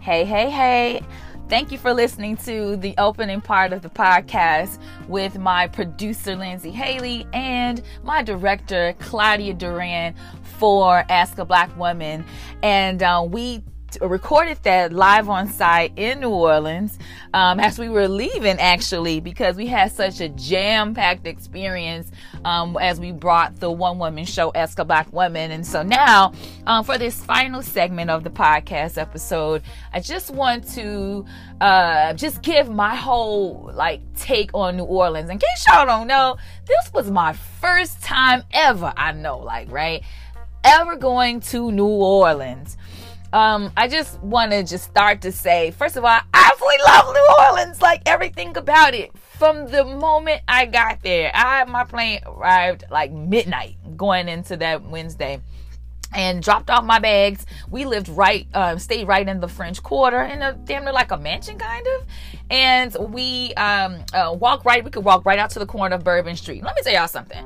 [0.00, 1.00] Hey, hey, hey.
[1.48, 4.78] Thank you for listening to the opening part of the podcast
[5.08, 10.14] with my producer, Lindsay Haley, and my director, Claudia Duran,
[10.58, 12.24] for Ask a Black Woman.
[12.62, 13.62] And uh, we
[14.00, 16.98] recorded that live on site in New Orleans
[17.32, 22.10] um, as we were leaving, actually, because we had such a jam packed experience
[22.44, 25.50] um, as we brought the one woman show, Ask a Black Woman.
[25.50, 26.32] And so now,
[26.66, 29.62] um, for this final segment of the podcast episode,
[29.92, 31.24] I just want to
[31.60, 35.30] uh, just give my whole like take on New Orleans.
[35.30, 36.36] In case y'all don't know,
[36.66, 40.02] this was my first time ever, I know, like, right?
[40.64, 42.76] Ever going to New Orleans.
[43.34, 47.14] Um, I just want to just start to say, first of all, I absolutely love
[47.14, 49.10] New Orleans, like everything about it.
[49.18, 54.82] From the moment I got there, I my plane arrived like midnight going into that
[54.84, 55.40] Wednesday
[56.14, 57.44] and dropped off my bags.
[57.68, 61.10] We lived right, um, stayed right in the French Quarter, in a damn near like
[61.10, 62.06] a mansion kind of.
[62.50, 64.84] And we um, uh, walk right.
[64.84, 66.62] We could walk right out to the corner of Bourbon Street.
[66.62, 67.44] Let me tell y'all something.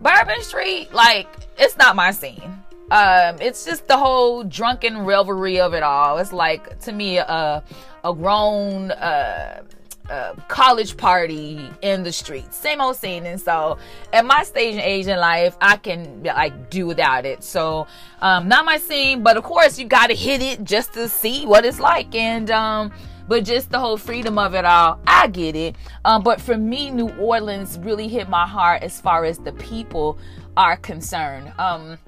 [0.00, 2.62] Bourbon Street, like it's not my scene.
[2.90, 6.18] Um, it's just the whole drunken revelry of it all.
[6.18, 7.62] It's like to me a
[8.04, 8.90] a grown.
[8.92, 9.62] Uh,
[10.08, 12.56] uh, college party in the streets.
[12.56, 13.26] Same old scene.
[13.26, 13.76] And so
[14.12, 17.44] at my stage and age in life, I can like do without it.
[17.44, 17.86] So
[18.20, 21.44] um, not my scene, but of course you got to hit it just to see
[21.44, 22.14] what it's like.
[22.14, 22.90] And um,
[23.28, 25.76] but just the whole freedom of it all, I get it.
[26.04, 30.18] Um, but for me, New Orleans really hit my heart as far as the people
[30.56, 31.52] are concerned.
[31.58, 31.98] Um,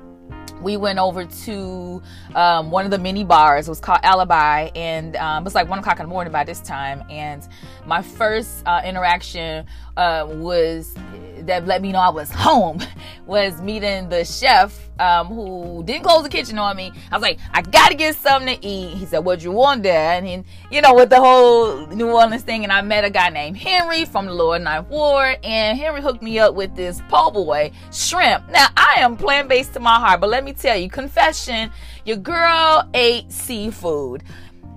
[0.61, 2.03] we went over to
[2.35, 3.67] um, one of the mini bars.
[3.67, 6.45] It was called Alibi, and um, it was like one o'clock in the morning by
[6.45, 7.03] this time.
[7.09, 7.47] And
[7.91, 10.95] my first uh, interaction uh, was
[11.41, 12.81] that let me know I was home
[13.27, 16.93] was meeting the chef um, who didn't close the kitchen on me.
[17.11, 18.97] I was like, I gotta get something to eat.
[18.97, 20.13] He said, What you want there?
[20.13, 23.29] And he, you know, with the whole New Orleans thing, and I met a guy
[23.29, 27.33] named Henry from the Lower Ninth Ward, and Henry hooked me up with this po'
[27.33, 28.49] boy shrimp.
[28.51, 31.73] Now I am plant based to my heart, but let me tell you, confession,
[32.05, 34.23] your girl ate seafood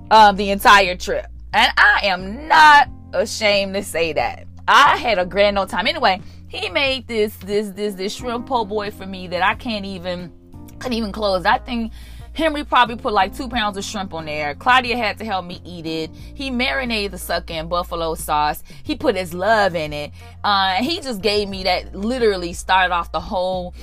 [0.09, 4.47] um, the entire trip, and I am not ashamed to say that.
[4.67, 5.87] I had a grand old time.
[5.87, 9.85] Anyway, he made this this this this shrimp po' boy for me that I can't
[9.85, 10.31] even
[10.79, 11.45] couldn't even close.
[11.45, 11.91] I think
[12.33, 14.55] Henry probably put like two pounds of shrimp on there.
[14.55, 16.11] Claudia had to help me eat it.
[16.33, 18.63] He marinated the sucker in buffalo sauce.
[18.83, 20.11] He put his love in it.
[20.43, 21.95] Uh, he just gave me that.
[21.95, 23.75] Literally started off the whole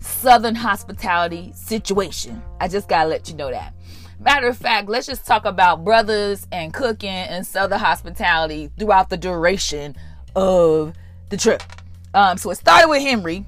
[0.00, 2.40] Southern hospitality situation.
[2.60, 3.74] I just gotta let you know that.
[4.20, 9.16] Matter of fact, let's just talk about brothers and cooking and Southern hospitality throughout the
[9.16, 9.94] duration
[10.34, 10.92] of
[11.28, 11.62] the trip.
[12.14, 13.46] Um, so it started with Henry,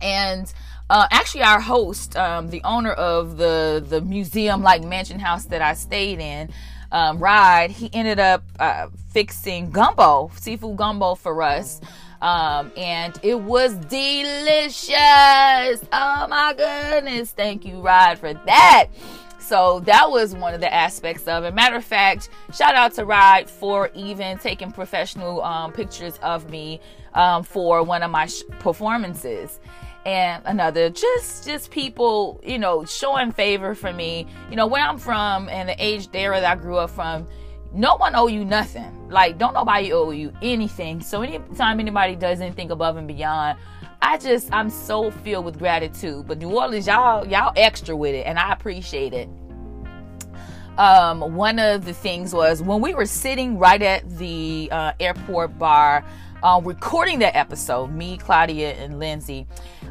[0.00, 0.52] and
[0.88, 5.60] uh, actually our host, um, the owner of the the museum like mansion house that
[5.60, 6.50] I stayed in,
[6.92, 11.80] um, Rod, he ended up uh, fixing gumbo, seafood gumbo for us.
[12.22, 14.96] Um, and it was delicious.
[15.92, 17.32] Oh my goodness.
[17.32, 18.86] Thank you, Rod, for that.
[19.46, 21.54] So that was one of the aspects of it.
[21.54, 26.80] Matter of fact, shout out to Rod for even taking professional um, pictures of me
[27.14, 29.60] um, for one of my sh- performances.
[30.04, 34.26] And another, just just people, you know, showing favor for me.
[34.50, 37.28] You know, where I'm from and the age era that I grew up from,
[37.72, 39.08] no one owe you nothing.
[39.10, 41.00] Like, don't nobody owe you anything.
[41.00, 43.58] So anytime anybody does anything above and beyond,
[44.02, 46.26] I just I'm so filled with gratitude.
[46.26, 49.28] But New Orleans, y'all y'all extra with it, and I appreciate it.
[50.78, 55.58] Um, one of the things was when we were sitting right at the uh, airport
[55.58, 56.04] bar,
[56.42, 59.46] uh, recording that episode, me, Claudia, and Lindsay.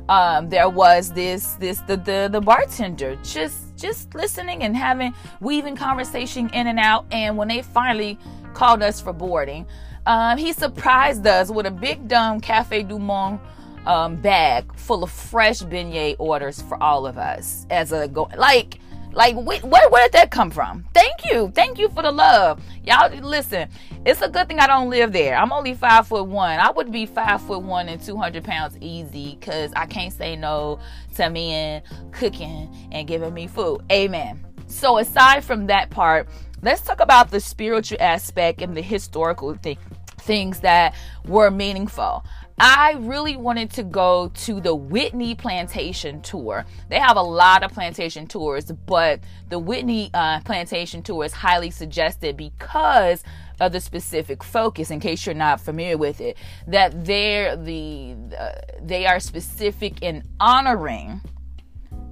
[0.10, 5.76] Um, there was this this the, the the bartender just just listening and having weaving
[5.76, 7.06] conversation in and out.
[7.12, 8.20] And when they finally
[8.54, 9.66] called us for boarding,
[10.06, 13.40] um, he surprised us with a big dumb Cafe Du Monde
[13.86, 18.80] um, bag full of fresh beignet orders for all of us as a go like
[19.16, 20.84] Like, where, where did that come from?
[20.94, 21.50] Thank you.
[21.56, 22.62] Thank you for the love.
[22.84, 23.70] Y'all, listen,
[24.06, 25.38] it's a good thing I don't live there.
[25.38, 26.60] I'm only five foot one.
[26.60, 30.80] I would be five foot one and 200 pounds easy because I can't say no
[31.16, 33.84] to men cooking and giving me food.
[33.90, 34.46] Amen.
[34.68, 36.28] So, aside from that part,
[36.62, 39.78] let's talk about the spiritual aspect and the historical thing,
[40.20, 40.94] things that
[41.26, 42.26] were meaningful.
[42.58, 46.66] I really wanted to go to the Whitney Plantation Tour.
[46.90, 51.70] They have a lot of plantation tours, but the Whitney uh, Plantation Tour is highly
[51.70, 53.24] suggested because
[53.60, 54.90] of the specific focus.
[54.90, 56.38] In case you're not familiar with it,
[56.68, 61.22] that they're the uh, they are specific in honoring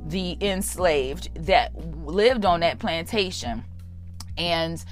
[0.05, 1.73] the enslaved that
[2.05, 3.63] lived on that plantation,
[4.37, 4.83] and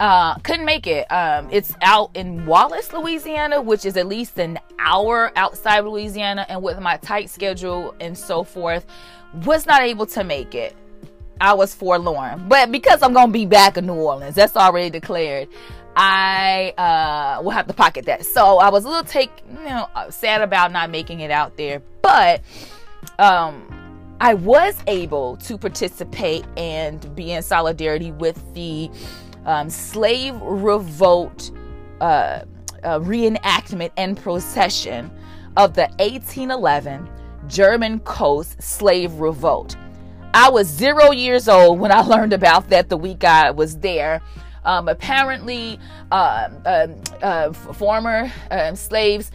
[0.00, 1.06] uh, couldn't make it.
[1.12, 6.46] Um, it's out in Wallace, Louisiana, which is at least an hour outside Louisiana.
[6.48, 8.86] And with my tight schedule and so forth,
[9.44, 10.74] was not able to make it.
[11.38, 12.48] I was forlorn.
[12.48, 15.48] But because I'm going to be back in New Orleans, that's already declared.
[15.96, 18.24] I uh, will have to pocket that.
[18.24, 21.82] So I was a little take, you know, sad about not making it out there,
[22.00, 22.40] but
[23.18, 23.66] um,
[24.18, 28.90] I was able to participate and be in solidarity with the
[29.46, 31.50] um, slave revolt
[32.00, 32.40] uh,
[32.82, 35.10] uh, reenactment and procession
[35.56, 37.08] of the 1811
[37.46, 39.76] German coast slave revolt.
[40.32, 44.22] I was zero years old when I learned about that the week I was there.
[44.64, 45.78] Um, apparently,
[46.12, 46.48] uh,
[47.22, 49.30] uh, former uh, slaves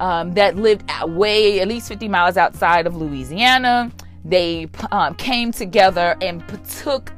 [0.00, 3.90] um, that lived way at least 50 miles outside of Louisiana,
[4.24, 6.42] they um, came together and
[6.80, 7.12] took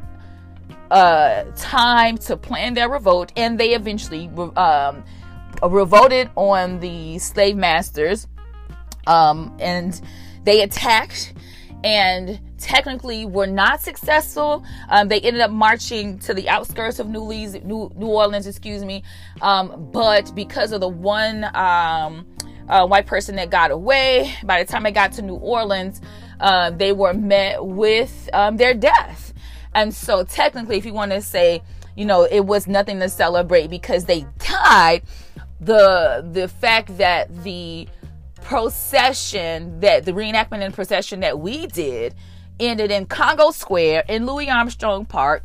[0.91, 5.05] uh, time to plan their revolt, and they eventually um,
[5.63, 8.27] revolted on the slave masters,
[9.07, 10.01] um, and
[10.45, 11.35] they attacked
[11.83, 14.65] and technically were not successful.
[14.89, 19.03] Um, they ended up marching to the outskirts of New, New, New Orleans, excuse me.
[19.41, 22.27] Um, but because of the one um,
[22.69, 26.01] uh, white person that got away, by the time they got to New Orleans,
[26.39, 29.30] uh, they were met with um, their death.
[29.75, 31.63] And so, technically, if you want to say,
[31.97, 35.03] you know, it was nothing to celebrate because they died,
[35.61, 37.87] the the fact that the
[38.43, 42.15] procession that the reenactment and procession that we did
[42.59, 45.45] ended in Congo Square in Louis Armstrong Park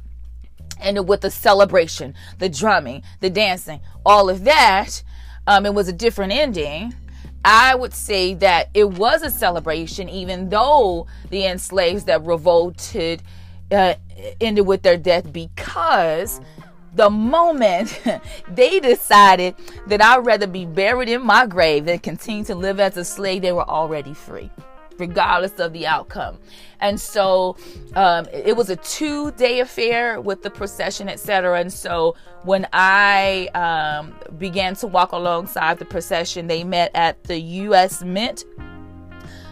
[0.80, 5.04] ended with the celebration, the drumming, the dancing, all of that.
[5.48, 6.94] Um, it was a different ending.
[7.44, 13.22] I would say that it was a celebration, even though the enslaved that revolted
[13.76, 13.96] uh,
[14.40, 16.42] ended with their death because
[16.96, 18.02] the moment
[18.50, 19.56] they decided
[19.88, 23.42] that I'd rather be buried in my grave than continue to live as a slave,
[23.42, 24.50] they were already free,
[24.98, 26.40] regardless of the outcome.
[26.80, 27.58] And so
[27.96, 31.60] um, it was a two day affair with the procession, etc.
[31.60, 37.40] And so when I um, began to walk alongside the procession, they met at the
[37.40, 38.04] U.S.
[38.04, 38.46] Mint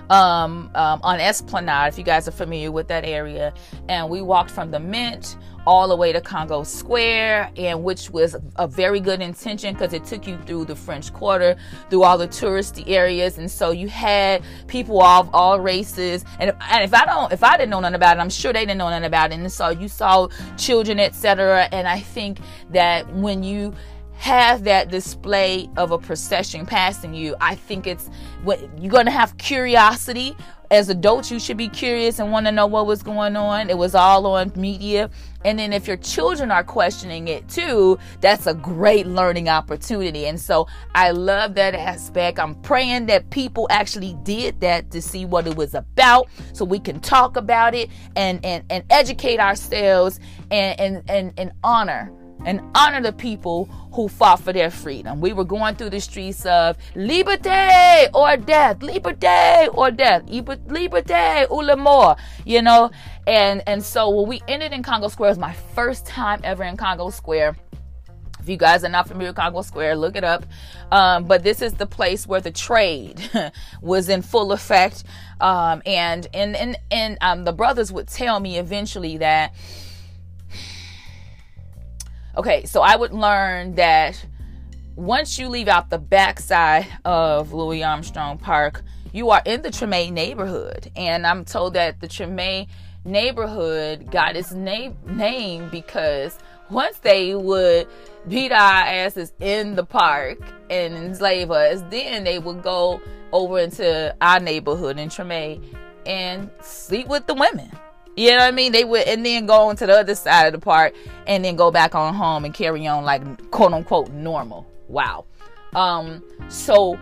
[0.09, 3.53] um, um, on Esplanade, if you guys are familiar with that area.
[3.89, 8.35] And we walked from the Mint all the way to Congo Square, and which was
[8.57, 11.55] a very good intention because it took you through the French Quarter,
[11.89, 16.25] through all the touristy areas, and so you had people of all races.
[16.39, 18.51] And if, and if I don't, if I didn't know nothing about it, I'm sure
[18.51, 19.35] they didn't know nothing about it.
[19.35, 21.69] And so you saw children, etc.
[21.71, 22.39] And I think
[22.71, 23.73] that when you
[24.23, 28.09] have that display of a procession passing you, I think it's
[28.43, 30.33] what you're going to have curiosity.
[30.71, 33.69] As adults, you should be curious and want to know what was going on.
[33.69, 35.09] It was all on media.
[35.43, 40.25] And then if your children are questioning it too, that's a great learning opportunity.
[40.25, 42.39] And so I love that aspect.
[42.39, 46.79] I'm praying that people actually did that to see what it was about so we
[46.79, 52.09] can talk about it and, and, and educate ourselves and, and, and, and honor
[52.45, 55.21] and honor the people who fought for their freedom.
[55.21, 61.61] We were going through the streets of liberté or death, liberté or death, liberté ou
[61.61, 62.91] la mort, you know.
[63.27, 66.63] And and so when we ended in Congo Square, it was my first time ever
[66.63, 67.55] in Congo Square.
[68.39, 70.45] If you guys are not familiar with Congo Square, look it up.
[70.91, 73.21] Um, but this is the place where the trade
[73.81, 75.05] was in full effect.
[75.39, 79.53] Um, and and and, and um, the brothers would tell me eventually that
[82.35, 84.25] Okay, so I would learn that
[84.95, 90.11] once you leave out the backside of Louis Armstrong Park, you are in the Treme
[90.11, 90.91] neighborhood.
[90.95, 92.67] And I'm told that the Treme
[93.05, 96.39] neighborhood got its name name because
[96.71, 97.87] once they would
[98.27, 100.39] beat our asses in the park
[100.71, 102.99] and enslave us, then they would go
[103.31, 105.63] over into our neighborhood in Treme
[106.07, 107.69] and sleep with the women.
[108.15, 108.71] You know what I mean?
[108.71, 110.93] They would, and then go on to the other side of the park,
[111.25, 114.67] and then go back on home and carry on like quote unquote normal.
[114.87, 115.25] Wow.
[115.73, 116.23] Um.
[116.49, 116.99] So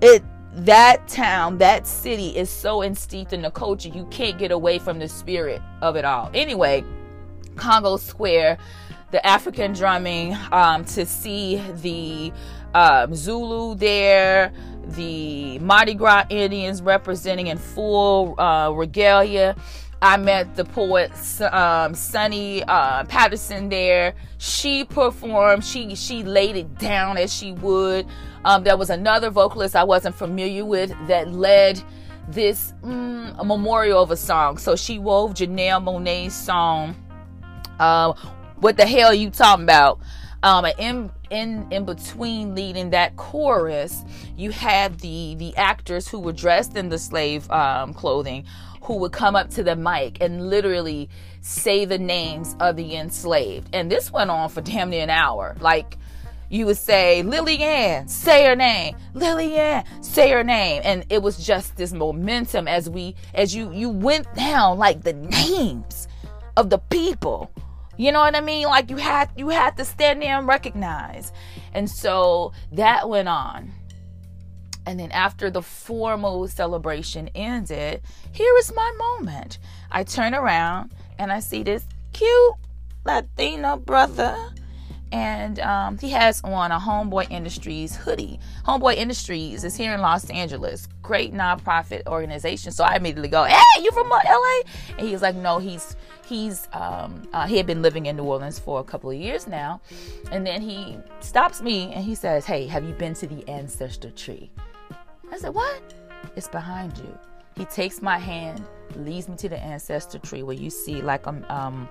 [0.00, 0.22] it
[0.56, 4.98] that town, that city is so insteeped in the culture, you can't get away from
[4.98, 6.30] the spirit of it all.
[6.32, 6.84] Anyway,
[7.56, 8.58] Congo Square,
[9.10, 12.32] the African drumming, um, to see the
[12.74, 14.52] um, Zulu there,
[14.88, 19.56] the Mardi Gras Indians representing in full uh, regalia.
[20.02, 21.12] I met the poet
[21.52, 24.14] um, Sunni uh, Patterson there.
[24.38, 25.64] She performed.
[25.64, 28.06] She she laid it down as she would.
[28.44, 31.82] Um, there was another vocalist I wasn't familiar with that led
[32.28, 34.58] this mm, memorial of a song.
[34.58, 36.96] So she wove Janelle Monáe's song.
[37.78, 38.12] Uh,
[38.56, 40.00] what the hell are you talking about?
[40.42, 44.04] Um, in in in between leading that chorus,
[44.36, 48.44] you had the the actors who were dressed in the slave um, clothing,
[48.84, 51.08] who would come up to the mic and literally
[51.40, 53.68] say the names of the enslaved.
[53.72, 55.56] And this went on for damn near an hour.
[55.60, 55.96] Like
[56.50, 58.96] you would say, Lillian, say her name.
[59.14, 60.82] Lillian, say her name.
[60.84, 65.14] And it was just this momentum as we as you you went down like the
[65.14, 66.06] names
[66.56, 67.50] of the people.
[67.96, 68.66] You know what I mean?
[68.66, 71.32] Like you had you had to stand there and recognize.
[71.72, 73.72] And so that went on.
[74.86, 79.58] And then after the formal celebration ended, here is my moment.
[79.90, 82.54] I turn around and I see this cute
[83.04, 84.36] Latino brother.
[85.12, 88.40] And um, he has on a Homeboy Industries hoodie.
[88.66, 92.72] Homeboy Industries is here in Los Angeles, great nonprofit organization.
[92.72, 94.60] So I immediately go, "Hey, you from LA?"
[94.98, 95.94] And he's like, "No, he's
[96.26, 99.46] he's um, uh, he had been living in New Orleans for a couple of years
[99.46, 99.80] now."
[100.32, 104.10] And then he stops me and he says, "Hey, have you been to the ancestor
[104.10, 104.50] tree?"
[105.34, 105.82] I said, What?
[106.36, 107.18] It's behind you.
[107.56, 111.44] He takes my hand, leads me to the ancestor tree where you see like um,
[111.48, 111.88] um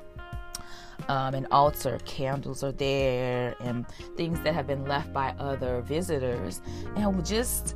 [1.10, 6.62] um, an altar, candles are there, and things that have been left by other visitors.
[6.96, 7.76] And just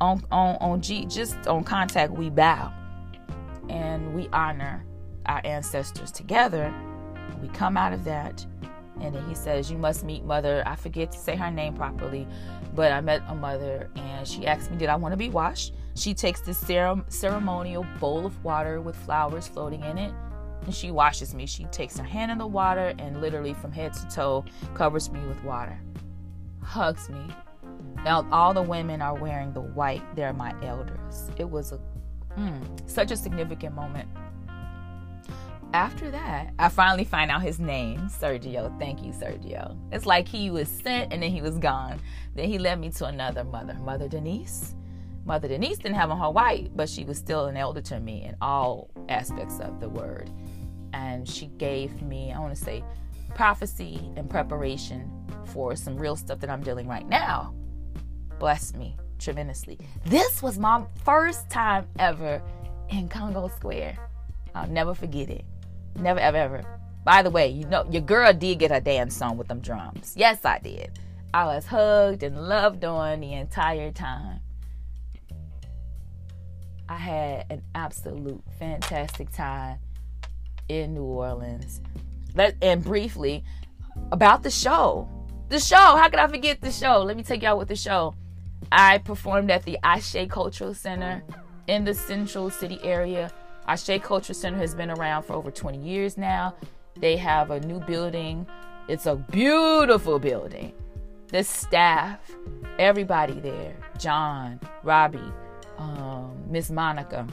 [0.00, 2.72] on on on G, just on contact, we bow
[3.68, 4.84] and we honor
[5.26, 6.74] our ancestors together.
[7.40, 8.44] We come out of that,
[9.00, 12.26] and then he says, "You must meet Mother." I forget to say her name properly,
[12.76, 15.72] but I met a mother and she asked me, Did I want to be washed?
[15.96, 16.58] She takes this
[17.08, 20.12] ceremonial bowl of water with flowers floating in it
[20.66, 21.46] and she washes me.
[21.46, 25.20] She takes her hand in the water and literally from head to toe covers me
[25.26, 25.80] with water,
[26.62, 27.26] hugs me.
[28.04, 31.30] Now, all the women are wearing the white, they're my elders.
[31.38, 31.80] It was a
[32.38, 34.08] mm, such a significant moment
[35.72, 38.76] after that, I finally find out his name, Sergio.
[38.78, 39.76] Thank you, Sergio.
[39.92, 42.00] It's like he was sent and then he was gone.
[42.34, 44.74] Then he led me to another mother, Mother Denise.
[45.24, 48.36] Mother Denise didn't have her white, but she was still an elder to me in
[48.40, 50.30] all aspects of the word.
[50.92, 52.84] And she gave me, I want to say,
[53.34, 55.10] prophecy and preparation
[55.46, 57.54] for some real stuff that I'm dealing right now.
[58.38, 59.78] Bless me tremendously.
[60.04, 62.40] This was my first time ever
[62.88, 63.98] in Congo Square.
[64.54, 65.44] I'll never forget it.
[65.98, 66.64] Never, ever, ever.
[67.04, 70.14] By the way, you know, your girl did get her dance song with them drums.
[70.16, 70.98] Yes, I did.
[71.32, 74.40] I was hugged and loved on the entire time.
[76.88, 79.78] I had an absolute fantastic time
[80.68, 81.80] in New Orleans.
[82.34, 83.44] Let, and briefly,
[84.12, 85.08] about the show.
[85.48, 87.02] The show, how could I forget the show?
[87.02, 88.14] Let me take y'all with the show.
[88.72, 91.22] I performed at the Ashe Cultural Center
[91.68, 93.30] in the Central City area
[93.68, 96.54] Ashe Culture Center has been around for over 20 years now.
[96.96, 98.46] They have a new building.
[98.88, 100.72] It's a beautiful building.
[101.28, 102.20] The staff,
[102.78, 105.32] everybody there, John, Robbie,
[105.78, 107.26] um, Miss Monica,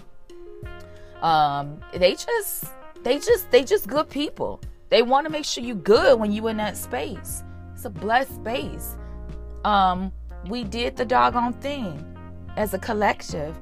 [1.21, 2.65] um, they just,
[3.03, 4.59] they just, they just good people.
[4.89, 7.43] They want to make sure you good when you in that space.
[7.73, 8.97] It's a blessed space.
[9.63, 10.11] Um,
[10.49, 12.03] we did the doggone thing
[12.57, 13.55] as a collective,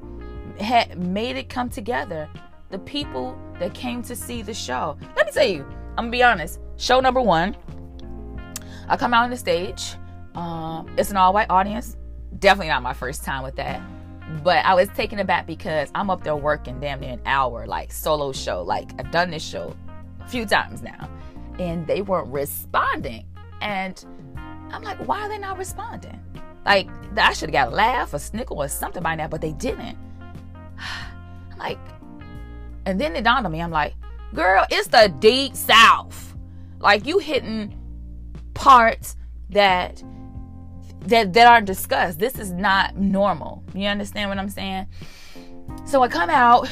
[0.58, 2.28] had made it come together
[2.72, 4.96] the people that came to see the show.
[5.14, 6.58] Let me tell you, I'm gonna be honest.
[6.78, 7.54] Show number one,
[8.88, 9.94] I come out on the stage.
[10.34, 11.96] Um, it's an all white audience.
[12.38, 13.80] Definitely not my first time with that.
[14.42, 17.92] But I was taken aback because I'm up there working damn near an hour, like
[17.92, 18.62] solo show.
[18.62, 19.76] Like I've done this show
[20.20, 21.10] a few times now,
[21.58, 23.26] and they weren't responding.
[23.60, 24.02] And
[24.72, 26.18] I'm like, why are they not responding?
[26.64, 29.52] Like I should have got a laugh, a snickle, or something by now, but they
[29.52, 29.98] didn't.
[31.52, 31.78] I'm like,
[32.86, 33.94] and then it dawned on me, I'm like,
[34.34, 36.34] girl, it's the deep south.
[36.80, 37.78] Like you hitting
[38.54, 39.16] parts
[39.50, 40.02] that
[41.00, 42.18] that that aren't discussed.
[42.18, 43.62] This is not normal.
[43.74, 44.86] You understand what I'm saying?
[45.84, 46.68] So I come out,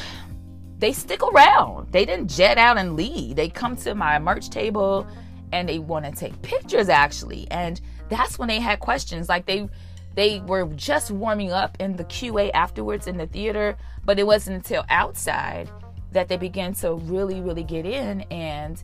[0.79, 1.91] they stick around.
[1.91, 3.35] They didn't jet out and leave.
[3.35, 5.07] They come to my merch table
[5.51, 7.47] and they want to take pictures actually.
[7.51, 9.29] And that's when they had questions.
[9.29, 9.69] Like they
[10.15, 14.57] they were just warming up in the QA afterwards in the theater, but it wasn't
[14.57, 15.69] until outside
[16.11, 18.21] that they began to really, really get in.
[18.31, 18.81] And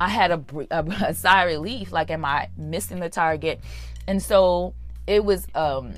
[0.00, 3.60] I had a, a, a sigh of relief like, am I missing the target?
[4.06, 4.74] And so
[5.06, 5.94] it was um,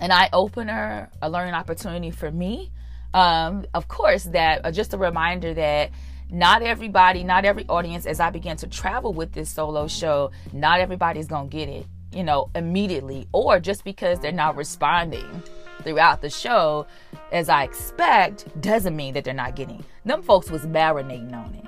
[0.00, 2.70] an eye opener, a learning opportunity for me.
[3.12, 5.90] Um, of course, that uh, just a reminder that
[6.30, 10.80] not everybody, not every audience, as I began to travel with this solo show, not
[10.80, 15.42] everybody's gonna get it, you know, immediately, or just because they're not responding
[15.82, 16.86] throughout the show
[17.32, 19.84] as I expect, doesn't mean that they're not getting.
[20.04, 21.64] Them folks was marinating on it.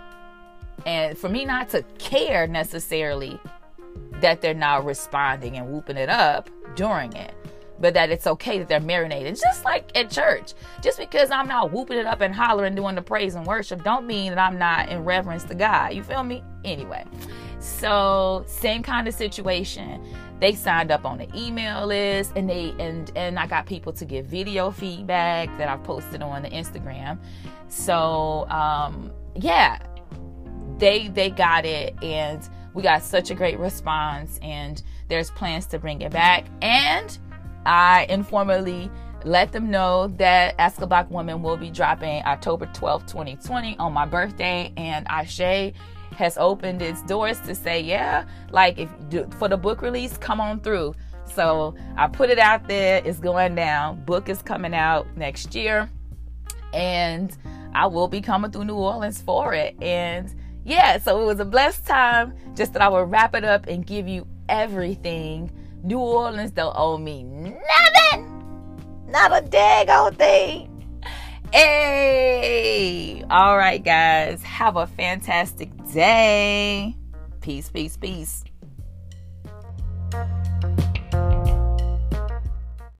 [0.86, 3.38] And for me not to care necessarily
[4.20, 7.34] that they're not responding and whooping it up during it
[7.82, 9.34] but that it's okay that they're marinated.
[9.34, 10.54] Just like at church.
[10.82, 14.06] Just because I'm not whooping it up and hollering doing the praise and worship don't
[14.06, 15.92] mean that I'm not in reverence to God.
[15.92, 16.44] You feel me?
[16.64, 17.04] Anyway.
[17.58, 20.00] So same kind of situation.
[20.42, 24.04] They signed up on the email list and they and and I got people to
[24.04, 27.20] give video feedback that I've posted on the Instagram.
[27.68, 29.78] So um yeah,
[30.78, 32.42] they they got it and
[32.74, 37.16] we got such a great response and there's plans to bring it back and
[37.64, 38.90] I informally
[39.24, 43.92] let them know that Ask a Black Woman will be dropping October 12th, 2020 on
[43.92, 44.72] my birthday.
[44.76, 45.72] And I Ashe
[46.14, 48.90] has opened its doors to say, yeah, like if
[49.38, 50.94] for the book release, come on through.
[51.26, 53.02] So I put it out there.
[53.04, 54.04] It's going down.
[54.04, 55.90] Book is coming out next year.
[56.74, 57.36] And
[57.74, 59.76] I will be coming through New Orleans for it.
[59.82, 60.34] And
[60.64, 62.34] yeah, so it was a blessed time.
[62.54, 65.50] Just that I will wrap it up and give you everything
[65.82, 68.28] New Orleans don't owe me nothing.
[69.08, 70.71] Not a daggone thing.
[71.52, 73.24] Hey.
[73.28, 74.42] All right, guys.
[74.42, 76.96] Have a fantastic day.
[77.40, 78.44] Peace, peace, peace.